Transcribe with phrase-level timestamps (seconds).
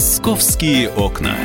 [0.00, 1.36] Московские окна.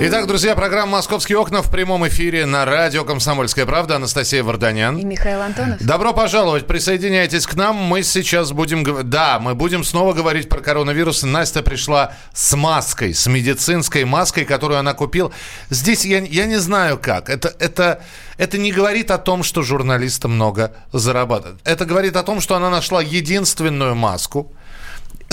[0.00, 3.94] Итак, друзья, программа «Московские окна» в прямом эфире на радио «Комсомольская правда».
[3.94, 4.98] Анастасия Варданян.
[4.98, 5.80] И Михаил Антонов.
[5.80, 7.76] Добро пожаловать, присоединяйтесь к нам.
[7.76, 9.08] Мы сейчас будем...
[9.08, 11.22] Да, мы будем снова говорить про коронавирус.
[11.22, 15.30] Настя пришла с маской, с медицинской маской, которую она купила.
[15.70, 17.30] Здесь я, я не знаю как.
[17.30, 18.02] Это, это,
[18.38, 21.60] это не говорит о том, что журналисты много зарабатывают.
[21.62, 24.52] Это говорит о том, что она нашла единственную маску,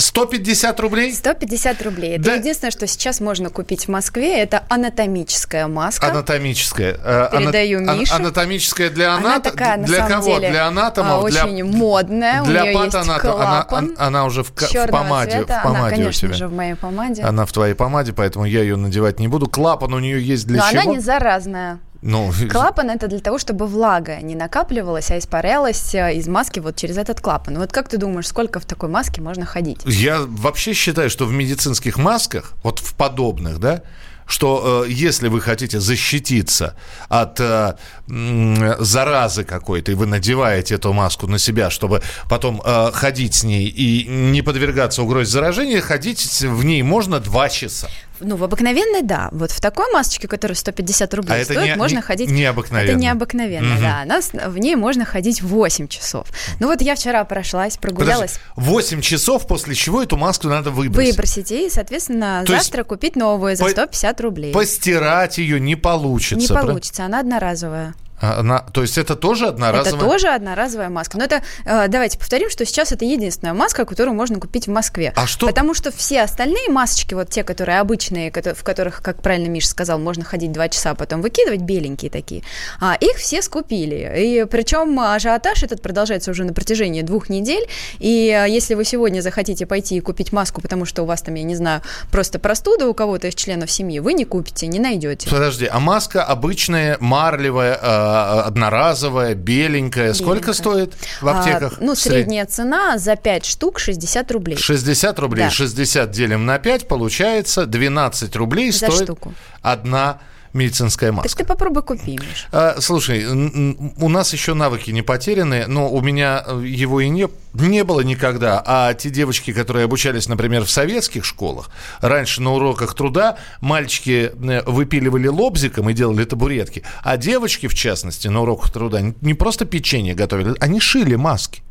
[0.02, 1.12] 150 рублей?
[1.12, 2.16] 150 рублей.
[2.16, 2.34] Это да.
[2.34, 4.38] единственное, что сейчас можно купить в Москве.
[4.38, 6.08] Это анатомическая маска.
[6.08, 6.98] Анатомическая.
[7.02, 8.12] Э, Передаю Ана- Мише.
[8.12, 9.34] Анатомическая для анатомов.
[9.34, 10.34] Она такая, на для самом кого?
[10.36, 11.22] Деле, для анатомов?
[11.24, 11.64] Очень для...
[11.64, 12.42] модная.
[12.44, 13.94] Для у нее есть клапан.
[13.96, 15.30] Она, она уже в, в помаде.
[15.38, 15.60] Цвета.
[15.60, 16.38] В помаде она, конечно у тебя.
[16.38, 17.22] же, в моей помаде.
[17.22, 19.48] Она в твоей помаде, поэтому я ее надевать не буду.
[19.48, 20.82] Клапан у нее есть для Но чего?
[20.82, 21.78] она не заразная.
[22.02, 26.74] Ну, клапан это для того, чтобы влага не накапливалась, а испарялась э, из маски вот
[26.74, 27.58] через этот клапан.
[27.58, 29.80] Вот как ты думаешь, сколько в такой маске можно ходить?
[29.84, 33.82] Я вообще считаю, что в медицинских масках, вот в подобных, да,
[34.26, 36.74] что э, если вы хотите защититься
[37.08, 37.76] от э,
[38.08, 43.44] э, заразы какой-то, и вы надеваете эту маску на себя, чтобы потом э, ходить с
[43.44, 47.88] ней и не подвергаться угрозе заражения, ходить в ней можно два часа.
[48.22, 49.28] Ну, в обыкновенной, да.
[49.32, 52.30] Вот в такой масочке, которая 150 рублей а стоит, не, можно не, ходить...
[52.30, 52.90] Необыкновенно.
[52.90, 53.82] Это необыкновенно, угу.
[53.82, 54.02] да.
[54.02, 56.26] Она, в ней можно ходить 8 часов.
[56.60, 58.38] Ну вот я вчера прошлась, прогулялась.
[58.54, 61.12] Подожди, 8 часов, после чего эту маску надо выбросить?
[61.12, 64.52] Выбросить и, соответственно, То завтра купить новую за 150 рублей.
[64.52, 66.36] Постирать ее не получится.
[66.36, 67.94] Не получится, она одноразовая.
[68.22, 69.98] Она, то есть это тоже одноразовая?
[69.98, 71.18] Это тоже одноразовая маска.
[71.18, 75.12] Но это, э, давайте повторим, что сейчас это единственная маска, которую можно купить в Москве.
[75.16, 75.48] А что?
[75.48, 79.98] Потому что все остальные масочки, вот те, которые обычные, в которых, как правильно Миша сказал,
[79.98, 82.42] можно ходить два часа, а потом выкидывать, беленькие такие,
[82.80, 84.12] а, их все скупили.
[84.16, 87.66] И причем ажиотаж этот продолжается уже на протяжении двух недель.
[87.98, 91.34] И э, если вы сегодня захотите пойти и купить маску, потому что у вас там,
[91.34, 95.28] я не знаю, просто простуда у кого-то из членов семьи, вы не купите, не найдете.
[95.28, 98.11] Подожди, а маска обычная, марлевая, э,
[98.44, 99.72] одноразовая, беленькая.
[99.72, 100.14] беленькая.
[100.14, 101.74] Сколько стоит в аптеках?
[101.78, 104.56] А, ну, средняя цена за 5 штук 60 рублей.
[104.56, 105.44] 60 рублей.
[105.44, 105.50] Да.
[105.50, 109.34] 60 делим на 5, получается 12 рублей за стоит штуку.
[109.62, 110.20] одна
[110.52, 111.28] медицинская маска.
[111.28, 112.48] Так ты попробуй купи, Миш.
[112.52, 117.28] А, слушай, у нас еще навыки не потеряны, но у меня э, его и не,
[117.54, 118.62] не было никогда.
[118.64, 121.70] А те девочки, которые обучались, например, в советских школах,
[122.00, 128.28] раньше на уроках труда мальчики э, выпиливали лобзиком и делали табуретки, а девочки, в частности,
[128.28, 131.62] на уроках труда не просто печенье готовили, они шили маски.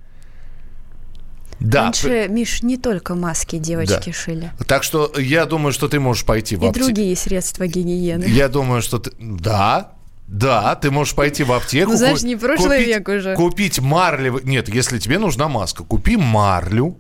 [1.62, 1.84] Да.
[1.84, 4.14] Раньше, Миш, не только маски девочки да.
[4.14, 4.52] шили.
[4.68, 6.86] Так что я думаю, что ты можешь пойти в аптеку.
[6.86, 8.26] И другие средства гигиены.
[8.26, 9.12] Я думаю, что ты...
[9.20, 9.92] Да,
[10.28, 11.92] да, ты можешь пойти в аптеку.
[11.92, 13.36] Ну, знаешь, не прошлый купить, век уже.
[13.36, 14.44] Купить марлевый...
[14.44, 16.98] Нет, если тебе нужна маска, купи марлю,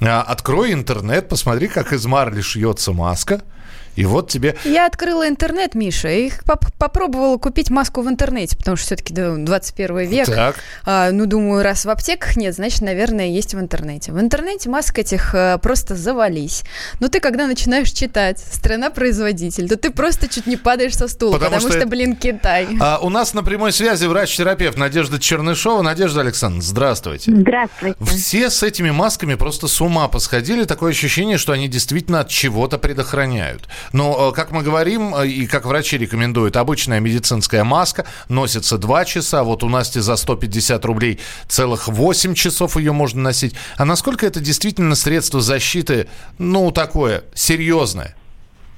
[0.00, 3.42] а, открой интернет, посмотри, как из марли шьется маска–
[3.98, 4.54] и вот тебе...
[4.62, 9.34] Я открыла интернет, Миша, и поп попробовала купить маску в интернете, потому что все-таки да,
[9.34, 10.26] 21 век.
[10.26, 10.54] Так.
[10.84, 14.12] А, ну, думаю, раз в аптеках нет, значит, наверное, есть в интернете.
[14.12, 16.62] В интернете маск этих а, просто завались.
[17.00, 21.56] Но ты, когда начинаешь читать «Страна-производитель», то ты просто чуть не падаешь со стула, потому,
[21.56, 22.68] потому что, что, блин, Китай.
[22.78, 25.82] А, у нас на прямой связи врач-терапевт Надежда Чернышова.
[25.82, 27.32] Надежда Александровна, здравствуйте.
[27.34, 27.96] Здравствуйте.
[28.04, 30.62] Все с этими масками просто с ума посходили.
[30.62, 33.66] Такое ощущение, что они действительно от чего-то предохраняют.
[33.92, 39.04] Но, э, как мы говорим, э, и как врачи рекомендуют, обычная медицинская маска носится 2
[39.04, 39.42] часа.
[39.44, 43.54] Вот у Насти за 150 рублей целых 8 часов ее можно носить.
[43.76, 48.14] А насколько это действительно средство защиты, ну, такое, серьезное?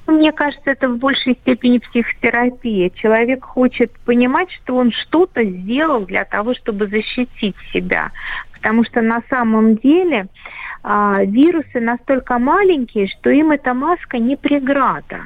[0.07, 2.89] Мне кажется, это в большей степени психотерапия.
[2.89, 8.11] Человек хочет понимать, что он что-то сделал для того, чтобы защитить себя.
[8.53, 10.27] Потому что на самом деле
[10.83, 15.21] а, вирусы настолько маленькие, что им эта маска не преграда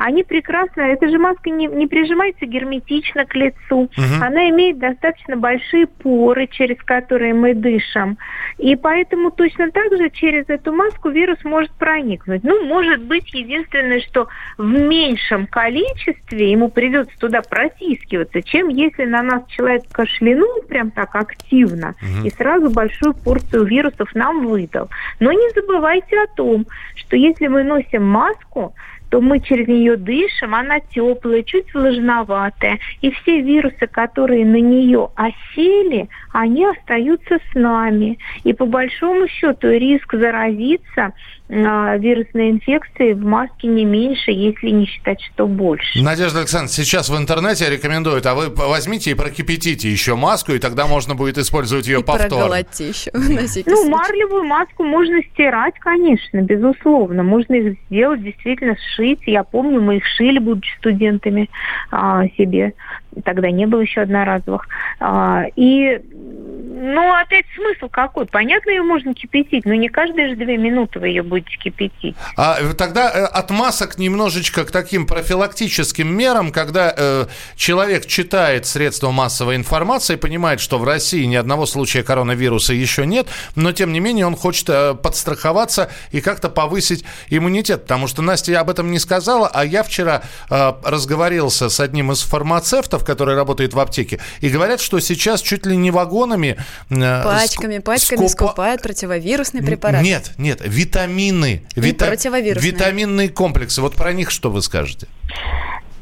[0.00, 3.90] они прекрасно, эта же маска не, не прижимается герметично к лицу, угу.
[4.22, 8.16] она имеет достаточно большие поры, через которые мы дышим,
[8.56, 12.42] и поэтому точно так же через эту маску вирус может проникнуть.
[12.44, 19.22] Ну, может быть, единственное, что в меньшем количестве ему придется туда протискиваться, чем если на
[19.22, 22.26] нас человек кашлянул прям так активно угу.
[22.26, 24.88] и сразу большую порцию вирусов нам выдал.
[25.20, 26.64] Но не забывайте о том,
[26.94, 28.74] что если мы носим маску,
[29.10, 32.78] то мы через нее дышим, она теплая, чуть влажноватая.
[33.02, 38.18] И все вирусы, которые на нее осели, они остаются с нами.
[38.44, 41.12] И по большому счету риск заразиться
[41.50, 46.00] вирусной инфекции в маске не меньше, если не считать, что больше.
[46.00, 50.86] Надежда Александровна, сейчас в интернете рекомендуют, а вы возьмите и прокипятите еще маску, и тогда
[50.86, 52.54] можно будет использовать ее и повторно.
[52.78, 53.10] еще,
[53.66, 57.22] Ну, марлевую маску можно стирать, конечно, безусловно.
[57.22, 59.20] Можно их сделать, действительно сшить.
[59.26, 61.50] Я помню, мы их шили, будучи студентами
[61.90, 62.74] а, себе.
[63.24, 64.68] Тогда не было еще одноразовых.
[65.00, 68.26] А, и ну, опять смысл какой?
[68.26, 72.16] Понятно, ее можно кипятить, но не каждые же две минуты вы ее будете кипятить.
[72.36, 77.26] А тогда э, от масок немножечко к таким профилактическим мерам, когда э,
[77.56, 83.26] человек читает средства массовой информации, понимает, что в России ни одного случая коронавируса еще нет,
[83.54, 88.60] но тем не менее он хочет э, подстраховаться и как-то повысить иммунитет, потому что Настя
[88.60, 93.74] об этом не сказала, а я вчера э, разговорился с одним из фармацевтов, который работает
[93.74, 96.56] в аптеке, и говорят, что сейчас чуть ли не вагонами
[96.90, 98.48] Э, пачками, пачками скупа...
[98.48, 100.02] скупают противовирусный препарат.
[100.02, 101.29] Нет, нет, витамины.
[101.76, 102.06] Вита...
[102.06, 102.72] Противовирусные.
[102.72, 103.80] Витаминные комплексы.
[103.80, 105.06] Вот про них что вы скажете?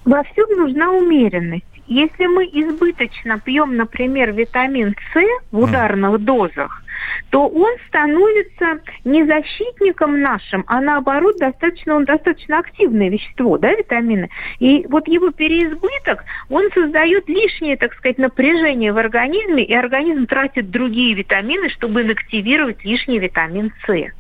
[0.05, 1.65] Во всем нужна умеренность.
[1.89, 5.21] Если мы избыточно пьем, например, витамин С
[5.51, 6.19] в ударных mm.
[6.19, 6.83] дозах,
[7.31, 14.29] то он становится не защитником нашим, а наоборот достаточно, он достаточно активное вещество, да, витамины.
[14.59, 20.71] И вот его переизбыток, он создает лишнее, так сказать, напряжение в организме, и организм тратит
[20.71, 24.13] другие витамины, чтобы инактивировать лишний витамин С.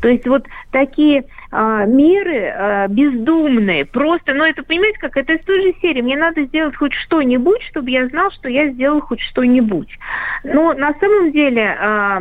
[0.00, 1.24] То есть вот такие
[1.56, 6.16] а, меры а, бездумные, просто, ну это, понимаете, как это из той же серии, мне
[6.16, 9.88] надо сделать хоть что-нибудь, чтобы я знал, что я сделал хоть что-нибудь.
[10.42, 12.20] Но на самом деле а,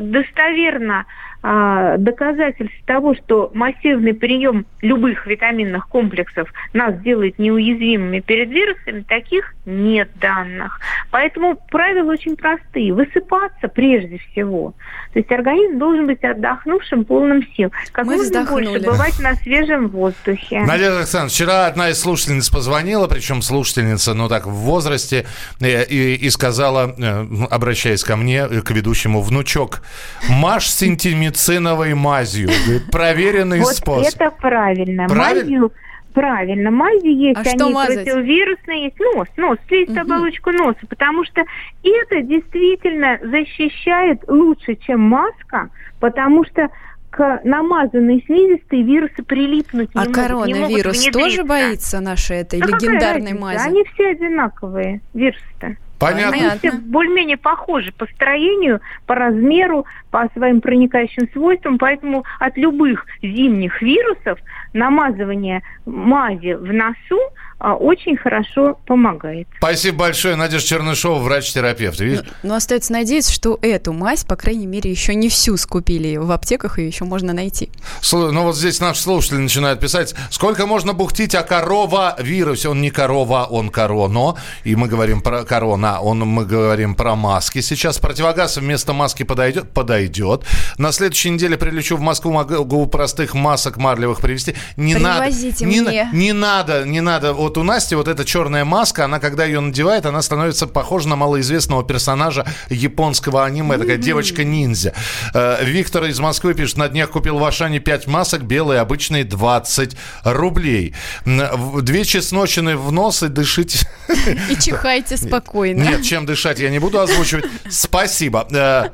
[0.00, 1.06] достоверно
[1.44, 9.54] а, доказательств того, что массивный прием любых витаминных комплексов нас делает неуязвимыми перед вирусами, таких
[9.66, 10.80] нет данных.
[11.10, 12.94] Поэтому правила очень простые.
[12.94, 14.74] Высыпаться прежде всего.
[15.12, 17.70] То есть организм должен быть отдохнувшим, полным сил.
[17.92, 18.66] Как Мы можно вздохнули.
[18.66, 20.60] больше бывать на свежем воздухе.
[20.60, 25.26] Надежда Александровна, вчера одна из слушательниц позвонила, причем слушательница, ну так, в возрасте,
[25.60, 29.82] и, э, и, и сказала, э, обращаясь ко мне, к ведущему, внучок,
[30.28, 32.50] Маш сантиметр циновой мазью.
[32.90, 34.14] Проверенный вот способ.
[34.14, 35.08] это правильно.
[35.08, 35.42] Правильно?
[35.42, 35.72] Мазью
[36.16, 40.00] Правильно, мази есть, а они противовирусные есть, нос, нос, угу.
[40.00, 41.42] оболочку носа, потому что
[41.82, 45.68] это действительно защищает лучше, чем маска,
[46.00, 46.70] потому что
[47.10, 50.16] к намазанной слизистой вирусы прилипнуть не а могут.
[50.16, 53.68] А коронавирус не тоже боится нашей этой а легендарной мази?
[53.68, 55.76] Они все одинаковые, вирусы-то.
[55.98, 56.36] Понятно.
[56.36, 63.06] Они все более-менее похожи по строению, по размеру, по своим проникающим свойствам, поэтому от любых
[63.22, 64.38] зимних вирусов
[64.72, 67.20] намазывание мази в носу
[67.58, 69.48] очень хорошо помогает.
[69.56, 71.98] Спасибо большое, Надежда Чернышова, врач-терапевт.
[72.00, 72.18] Видишь?
[72.18, 76.16] Но, ну, но остается надеяться, что эту мазь, по крайней мере, еще не всю скупили
[76.16, 77.70] в аптеках, и еще можно найти.
[78.02, 82.68] Слушай, ну вот здесь наш слушатель начинает писать, сколько можно бухтить о корова-вирусе?
[82.68, 84.36] Он не корова, он короно.
[84.64, 87.62] И мы говорим про корона, он, мы говорим про маски.
[87.62, 89.70] Сейчас противогаз вместо маски подойдет?
[89.72, 90.44] Подойдет.
[90.76, 94.54] На следующей неделе прилечу в Москву, могу простых масок марлевых привезти.
[94.76, 96.08] Не Привозите надо, мне.
[96.12, 99.60] Не, не надо, не надо вот у Насти вот эта черная маска, она когда ее
[99.60, 104.94] надевает, она становится похожа на малоизвестного персонажа японского аниме, такая девочка-ниндзя.
[105.32, 109.96] Э, Виктор из Москвы пишет, на днях купил в Ашане 5 масок, белые, обычные 20
[110.24, 110.94] рублей.
[111.24, 113.86] Две чесночины в нос и дышите.
[114.50, 115.82] И чихайте спокойно.
[115.82, 117.44] Нет, чем дышать я не буду озвучивать.
[117.70, 118.46] Спасибо.
[118.50, 118.90] Э,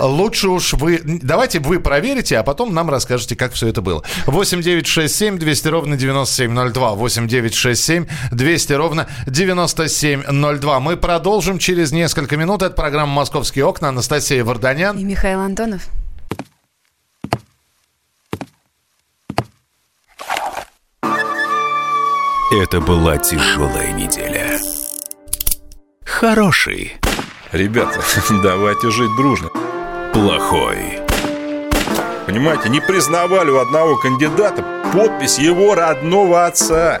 [0.00, 1.00] лучше уж вы...
[1.04, 4.02] Давайте вы проверите, а потом нам расскажете, как все это было.
[4.26, 6.94] 8 9 6 7 200 ровно 9702.
[6.94, 10.80] 8 9 967 200 ровно 9702.
[10.80, 12.62] Мы продолжим через несколько минут.
[12.62, 13.88] Это программа «Московские окна».
[13.88, 14.98] Анастасия Варданян.
[14.98, 15.88] И Михаил Антонов.
[22.60, 24.58] Это была тяжелая неделя.
[26.04, 26.96] Хороший.
[27.52, 28.00] Ребята,
[28.42, 29.48] давайте жить дружно.
[30.12, 30.98] Плохой.
[32.26, 37.00] Понимаете, не признавали у одного кандидата подпись его родного отца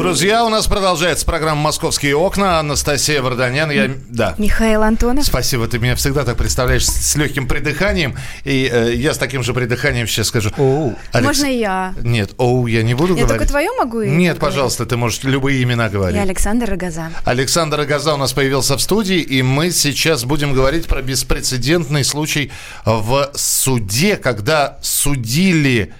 [0.00, 2.58] Друзья, у нас продолжается программа «Московские окна».
[2.58, 3.70] Анастасия Варданян.
[3.70, 3.90] Я...
[4.08, 4.34] Да.
[4.38, 5.26] Михаил Антонов.
[5.26, 8.16] Спасибо, ты меня всегда так представляешь с легким придыханием.
[8.44, 10.52] И э, я с таким же придыханием сейчас скажу.
[10.56, 10.96] Оу.
[11.12, 11.26] Алекс...
[11.26, 11.94] Можно я?
[12.00, 13.30] Нет, оу, я не буду я говорить.
[13.30, 14.00] Я только твое могу?
[14.00, 16.16] Нет, пожалуйста, ты можешь любые имена говорить.
[16.16, 17.10] Я Александр Рогоза.
[17.26, 22.50] Александр Рогоза у нас появился в студии, и мы сейчас будем говорить про беспрецедентный случай
[22.86, 25.92] в суде, когда судили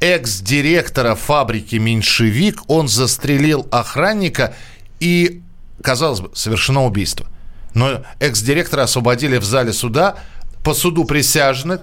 [0.00, 2.62] экс-директора фабрики «Меньшевик».
[2.68, 4.54] Он застрелил охранника
[5.00, 5.42] и,
[5.82, 7.26] казалось бы, совершено убийство.
[7.74, 10.16] Но экс-директора освободили в зале суда
[10.64, 11.82] по суду присяжных.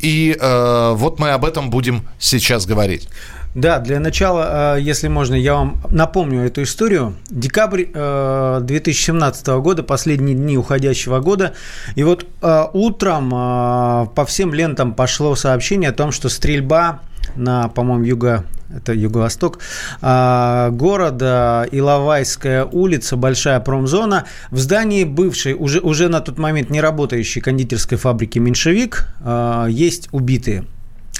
[0.00, 3.08] И э, вот мы об этом будем сейчас говорить.
[3.54, 7.16] Да, для начала, э, если можно, я вам напомню эту историю.
[7.28, 11.54] Декабрь 2017 э, года, последние дни уходящего года.
[11.96, 17.00] И вот э, утром по всем лентам пошло сообщение о том, что стрельба
[17.36, 18.44] на, по-моему, юго,
[18.74, 19.60] это юго-восток
[20.02, 24.26] а, города, Иловайская улица, большая промзона.
[24.50, 30.08] В здании бывшей, уже, уже на тот момент не работающей кондитерской фабрики «Меньшевик» а, есть
[30.12, 30.64] убитые.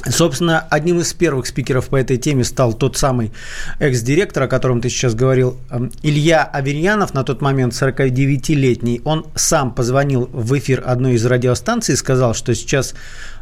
[0.07, 3.33] Собственно, одним из первых спикеров по этой теме стал тот самый
[3.81, 9.01] экс-директор, о котором ты сейчас говорил, эм, Илья Аверьянов, на тот момент 49-летний.
[9.05, 12.95] Он сам позвонил в эфир одной из радиостанций и сказал, что сейчас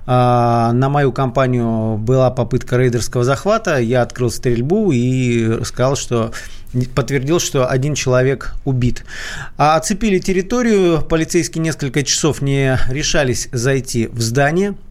[0.06, 6.32] на мою компанию была попытка рейдерского захвата, я открыл стрельбу и сказал, что
[6.94, 9.04] подтвердил, что один человек убит.
[9.56, 14.74] А оцепили территорию, полицейские несколько часов не решались зайти в здание–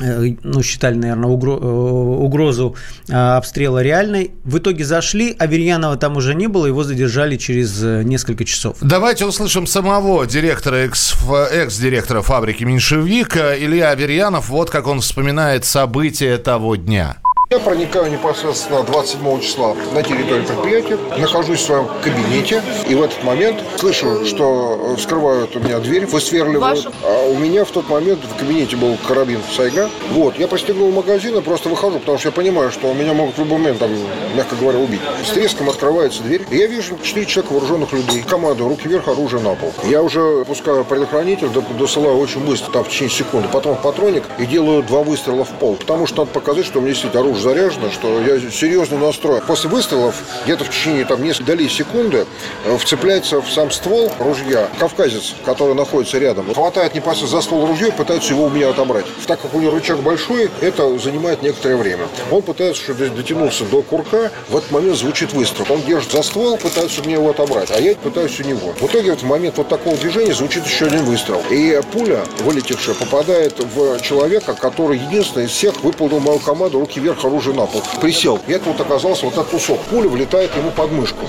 [0.00, 2.74] ну, считали, наверное, э, угрозу
[3.08, 4.32] э, обстрела реальной.
[4.44, 8.76] В итоге зашли, Аверьянова там уже не было, его задержали через несколько часов.
[8.80, 14.48] Давайте услышим самого директора, экс-директора фабрики «Меньшевик» Илья Аверьянов.
[14.48, 17.16] Вот как он вспоминает события того дня.
[17.52, 23.24] Я проникаю непосредственно 27 числа на территорию предприятия, нахожусь в своем кабинете, и в этот
[23.24, 26.86] момент слышу, что вскрывают у меня дверь, высверливают.
[27.02, 29.90] А у меня в тот момент в кабинете был карабин Сайга.
[30.12, 33.40] Вот, я пристегнул магазин и просто выхожу, потому что я понимаю, что меня могут в
[33.40, 33.90] любой момент, там,
[34.36, 35.00] мягко говоря, убить.
[35.26, 38.22] С треском открывается дверь, и я вижу четыре человека вооруженных людей.
[38.22, 39.72] Команда, руки вверх, оружие на пол.
[39.82, 44.46] Я уже пускаю предохранитель, досылаю очень быстро, там, в течение секунды, потом в патроник и
[44.46, 47.90] делаю два выстрела в пол, потому что надо показать, что у меня действительно оружие заряжено,
[47.90, 49.42] что я серьезно настроен.
[49.46, 52.26] После выстрелов, где-то в течение там нескольких долей секунды,
[52.64, 57.88] э, вцепляется в сам ствол ружья кавказец, который находится рядом, хватает непосредственно за ствол ружья
[57.88, 59.06] и пытается его у меня отобрать.
[59.26, 62.06] Так как у него рычаг большой, это занимает некоторое время.
[62.30, 65.66] Он пытается что дотянуться до курка, в этот момент звучит выстрел.
[65.70, 68.72] Он держит за ствол, пытается у меня его отобрать, а я пытаюсь у него.
[68.78, 71.42] В итоге в момент вот такого движения звучит еще один выстрел.
[71.50, 77.20] И пуля, вылетевшая, попадает в человека, который единственный из всех выполнил мою команду руки вверх,
[77.30, 77.82] оружие на пол.
[78.00, 78.40] Присел.
[78.46, 79.80] И это вот оказался вот этот кусок.
[79.82, 81.26] Пуля влетает ему под мышку.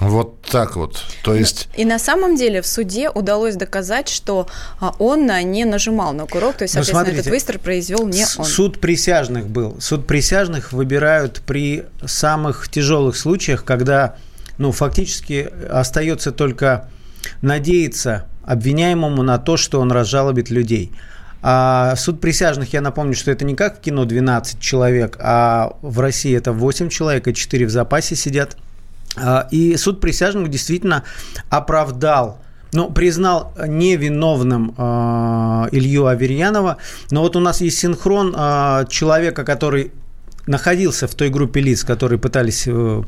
[0.00, 1.04] Вот так вот.
[1.22, 1.68] То есть...
[1.76, 4.48] И на самом деле в суде удалось доказать, что
[4.80, 8.24] а, он не нажимал на курок, то есть, ну, соответственно, смотрите, этот выстрел произвел не
[8.36, 8.44] он.
[8.44, 9.76] Суд присяжных был.
[9.80, 14.16] Суд присяжных выбирают при самых тяжелых случаях, когда
[14.58, 16.88] ну, фактически остается только
[17.40, 20.90] надеяться обвиняемому на то, что он разжалобит людей.
[21.42, 25.98] А суд присяжных, я напомню, что это не как в кино 12 человек, а в
[25.98, 28.56] России это 8 человек, и 4 в запасе сидят.
[29.16, 31.04] А, и суд присяжных действительно
[31.50, 32.38] оправдал
[32.74, 36.78] ну, признал невиновным э, Илью Аверьянова.
[37.10, 39.92] Но вот у нас есть синхрон э, человека, который
[40.46, 43.02] находился в той группе лиц, которые пытались э,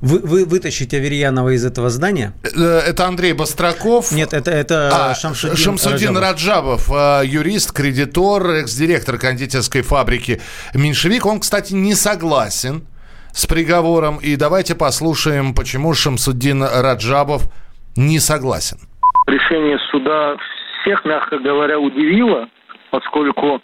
[0.00, 2.32] вы, вы вытащить Аверьянова из этого здания?
[2.42, 4.12] Э, это Андрей Бастраков.
[4.12, 6.90] Нет, это, это а, Шамсудин, Шамсудин Раджабов.
[6.90, 10.40] Раджабов, юрист, кредитор, экс-директор кондитерской фабрики
[10.74, 11.26] «Меньшевик».
[11.26, 12.86] Он, кстати, не согласен
[13.32, 14.18] с приговором.
[14.18, 17.50] И давайте послушаем, почему Шамсудин Раджабов
[17.96, 18.78] не согласен.
[19.26, 20.36] Решение суда
[20.82, 22.48] всех, мягко говоря, удивило,
[22.90, 23.60] поскольку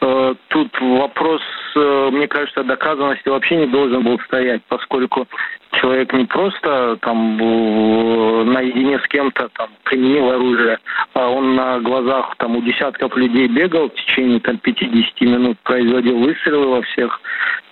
[0.00, 1.42] э, тут вопрос,
[1.76, 5.26] э, мне кажется, доказанности вообще не должен был стоять, поскольку
[5.72, 10.78] человек не просто там наедине с кем-то там применил оружие,
[11.14, 16.18] а он на глазах там у десятков людей бегал в течение там 50 минут, производил
[16.18, 17.20] выстрелы во всех.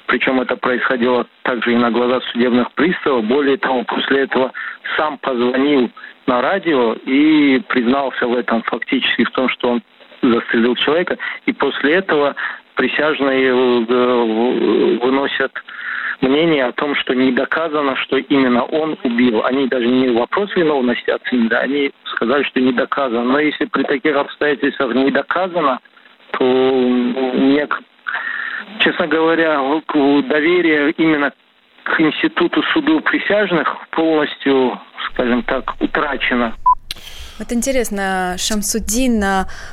[0.07, 3.25] Причем это происходило также и на глазах судебных приставов.
[3.27, 4.53] Более того, после этого
[4.97, 5.91] сам позвонил
[6.27, 9.83] на радио и признался в этом фактически в том, что он
[10.23, 11.19] застрелил человека.
[11.45, 12.35] И после этого
[12.75, 15.53] присяжные э, выносят
[16.21, 19.45] мнение о том, что не доказано, что именно он убил.
[19.45, 23.25] Они даже не вопрос виновности оценили, они сказали, что не доказано.
[23.25, 25.81] Но если при таких обстоятельствах не доказано,
[26.33, 27.69] то мне,
[28.81, 29.61] честно говоря,
[30.29, 31.33] доверие именно
[31.85, 34.79] к институту суду присяжных полностью,
[35.13, 36.55] скажем так, утрачена.
[37.39, 39.25] Вот интересно, Шамсуддин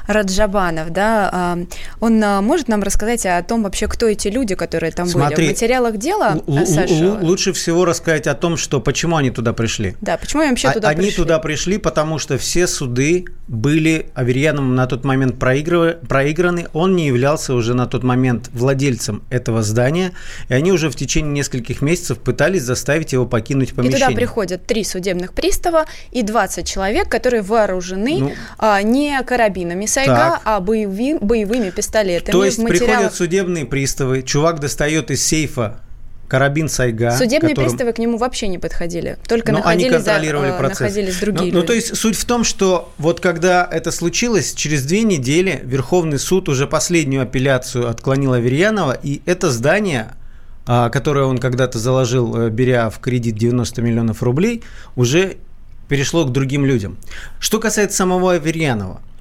[0.07, 1.57] Раджабанов, да, а,
[2.00, 5.45] он а, может нам рассказать о том вообще, кто эти люди, которые там Смотри, были?
[5.48, 7.17] В материалах дела, Саша?
[7.22, 9.95] Лучше всего рассказать о том, что почему они туда пришли.
[10.01, 11.10] Да, почему они вообще туда они пришли?
[11.10, 16.67] Они туда пришли, потому что все суды были Аверьяном на тот момент проиграны.
[16.74, 20.13] Он не являлся уже на тот момент владельцем этого здания,
[20.50, 23.98] и они уже в течение нескольких месяцев пытались заставить его покинуть помещение.
[23.98, 29.21] И туда приходят три судебных пристава и 20 человек, которые в вооружены ну, а, не
[29.24, 30.41] карабинами Сайга, так.
[30.43, 32.31] а боеви, боевыми пистолетами.
[32.31, 32.88] То есть материалах...
[32.88, 35.79] приходят судебные приставы, чувак достает из сейфа
[36.27, 37.12] карабин Сайга.
[37.12, 37.69] Судебные которым...
[37.69, 40.79] приставы к нему вообще не подходили, только Но находились, они контролировали за, процесс.
[40.79, 44.83] находились другие ну, ну, то есть суть в том, что вот когда это случилось, через
[44.83, 50.13] две недели Верховный суд уже последнюю апелляцию отклонил Аверьянова, и это здание
[50.67, 54.63] а, которое он когда-то заложил, э, беря в кредит 90 миллионов рублей,
[54.95, 55.38] уже
[55.88, 56.98] перешло к другим людям.
[57.39, 59.01] Что касается самого Аверьянова–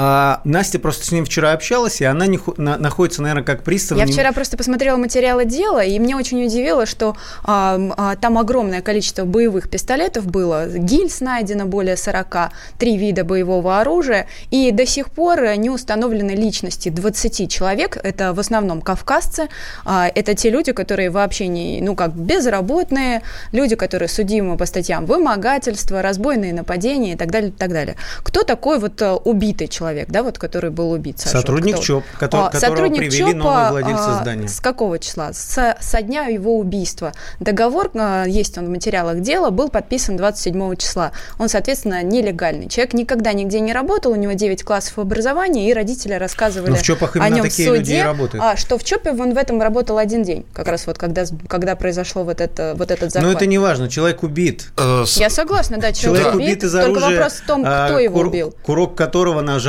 [0.00, 3.98] а, Настя просто с ним вчера общалась, и она не, на, находится, наверное, как пристав.
[3.98, 8.80] Я вчера просто посмотрела материалы дела, и мне очень удивило, что а, а, там огромное
[8.80, 10.68] количество боевых пистолетов было.
[10.68, 16.90] Гильз найдено более 40, три вида боевого оружия, и до сих пор не установлены личности
[16.90, 17.98] 20 человек.
[18.00, 19.48] Это в основном кавказцы.
[19.84, 25.06] А, это те люди, которые вообще не, ну как, безработные, люди, которые судимы по статьям
[25.06, 27.96] вымогательства, разбойные нападения и так далее, и так далее.
[28.22, 29.87] Кто такой вот а, убитый человек?
[29.88, 31.18] Человек, да, вот который был убит.
[31.18, 31.82] Саша, сотрудник кто?
[31.82, 34.48] ЧОП, который, а, которого сотрудник привели ЧОПа, новые владельцы а, здания.
[34.48, 35.32] С какого числа?
[35.32, 37.12] С, со дня его убийства.
[37.40, 41.12] Договор, а, есть он в материалах дела, был подписан 27 числа.
[41.38, 42.68] Он, соответственно, нелегальный.
[42.68, 46.82] Человек никогда нигде не работал, у него 9 классов образования, и родители рассказывали Но в
[46.82, 48.44] ЧОПах о нем такие в суде, люди работают.
[48.44, 51.76] А, что в ЧОПе он в этом работал один день, как раз вот когда, когда
[51.76, 53.32] произошло вот, это, вот этот захват.
[53.32, 54.68] Но это не важно, человек убит.
[54.76, 57.96] Э, Я согласна, да, человек, человек убит, убит из оружия, только вопрос в том, кто
[57.96, 58.54] а, его убил.
[58.62, 59.67] Курок которого нажал,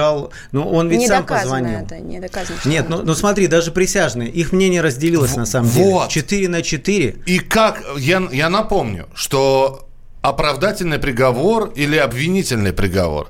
[0.52, 1.80] ну, он ведь не сам позвонил.
[1.80, 2.58] Это, не доказано.
[2.66, 5.86] Нет, ну, ну смотри, даже присяжные, их мнение разделилось в, на самом деле.
[5.92, 6.10] Вот.
[6.10, 7.16] 4 на 4.
[7.26, 9.88] И как, я, я напомню, что
[10.22, 13.30] оправдательный приговор или обвинительный приговор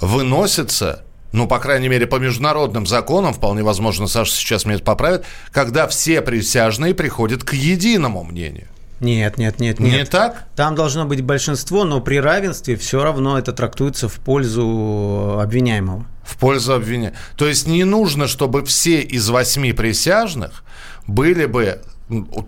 [0.00, 5.24] выносится ну, по крайней мере, по международным законам, вполне возможно, Саша сейчас меня это поправит,
[5.52, 8.68] когда все присяжные приходят к единому мнению.
[9.00, 9.92] Нет, нет, нет, нет.
[9.92, 10.44] Не так?
[10.56, 16.06] Там должно быть большинство, но при равенстве все равно это трактуется в пользу обвиняемого.
[16.24, 17.18] В пользу обвиняемого.
[17.36, 20.64] То есть не нужно, чтобы все из восьми присяжных
[21.06, 21.80] были бы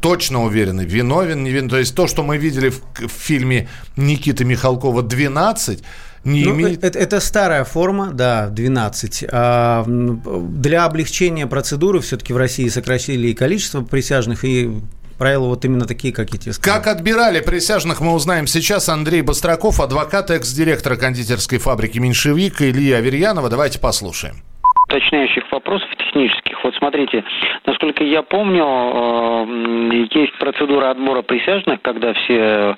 [0.00, 1.70] точно уверены, виновен, не виновен.
[1.70, 5.82] То есть то, что мы видели в, в фильме Никиты Михалкова «12»,
[6.22, 6.84] не ну, имеет...
[6.84, 9.24] это, это старая форма, да, 12.
[9.32, 14.82] А для облегчения процедуры все-таки в России сократили и количество присяжных, и
[15.20, 16.50] правила вот именно такие, как эти.
[16.58, 18.88] Как отбирали присяжных, мы узнаем сейчас.
[18.88, 23.50] Андрей Бастраков, адвокат, экс-директора кондитерской фабрики «Меньшевик» Илья Аверьянова.
[23.50, 24.42] Давайте послушаем
[24.90, 26.62] уточняющих вопросов технических.
[26.64, 27.24] Вот смотрите,
[27.64, 32.76] насколько я помню, э, есть процедура отбора присяжных, когда все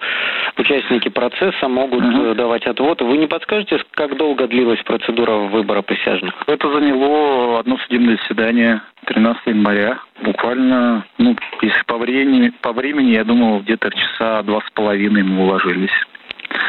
[0.59, 2.35] участники процесса могут угу.
[2.35, 3.05] давать отводы.
[3.05, 6.35] Вы не подскажете, как долго длилась процедура выбора присяжных?
[6.46, 9.98] Это заняло одно судебное заседание 13 января.
[10.22, 15.44] Буквально, ну, если по времени, по времени, я думал, где-то часа два с половиной мы
[15.44, 15.90] уложились.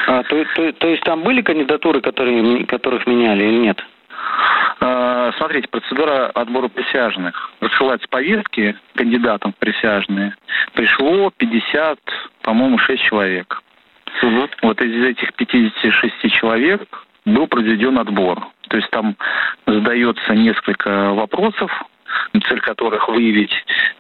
[0.08, 3.84] А, то, то, то есть там были кандидатуры, которые, которых меняли или нет?
[4.86, 7.52] А, смотрите, процедура отбора присяжных.
[7.62, 10.36] Рассылаются повестки кандидатам в присяжные.
[10.74, 12.00] Пришло 50,
[12.42, 13.64] по-моему, 6 человек.
[14.22, 14.50] Угу.
[14.62, 16.82] Вот из этих 56 человек
[17.24, 18.46] был произведен отбор.
[18.68, 19.16] То есть там
[19.66, 21.72] задается несколько вопросов,
[22.48, 23.52] цель которых выявить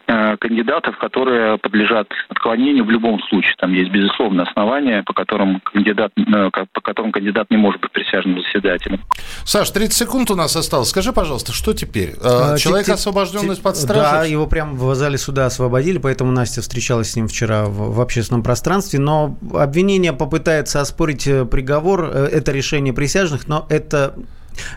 [0.08, 3.54] э, кандидатов, которые подлежат отклонению в любом случае.
[3.58, 8.41] Там есть безусловное основание, по которым кандидат, э, по которым кандидат не может быть присяжным
[8.41, 9.02] заседателем.
[9.45, 10.89] Саш, 30 секунд у нас осталось.
[10.89, 12.13] Скажи, пожалуйста, что теперь?
[12.21, 14.02] Э, человек освобожден из-под стражи?
[14.02, 18.02] Да, его прямо в зале суда освободили, поэтому Настя встречалась с ним вчера в, в
[18.02, 24.12] общественном пространстве, но обвинение попытается оспорить э, приговор, это решение присяжных, но это Э,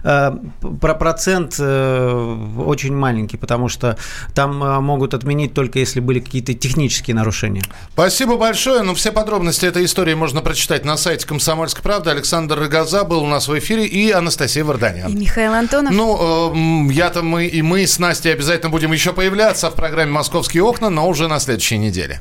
[0.02, 3.96] про процент э, очень маленький, потому что
[4.34, 7.62] там э, могут отменить только если были какие-то технические нарушения.
[7.92, 8.82] Спасибо большое.
[8.82, 12.10] Ну, все подробности этой истории можно прочитать на сайте «Комсомольской правды».
[12.10, 15.12] Александр Рогоза был у нас в эфире и Анастасия Варданян.
[15.12, 15.92] И Михаил Антонов.
[15.92, 20.90] Ну, я-то мы и мы с Настей обязательно будем еще появляться в программе «Московские окна»,
[20.90, 22.20] но уже на следующей неделе.